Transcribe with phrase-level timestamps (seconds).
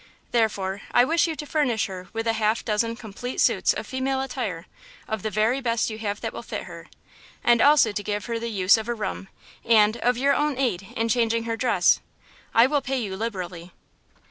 [0.31, 4.19] Therefore, I wish you to furnish her with a half dozen complete suits of female
[4.19, 4.65] attire,
[5.07, 6.87] of the very best you have that will fit her.
[7.43, 9.27] And also to give her the use of a room
[9.63, 11.99] and, of your own aid in changing her dress.
[12.51, 13.73] I will pay you liberally."